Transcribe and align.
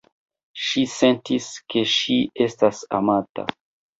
Ŝi 0.67 0.81
sentis, 0.93 1.49
ke 1.73 1.83
ŝi 1.95 2.17
estas 2.45 2.83
amata. 3.01 3.49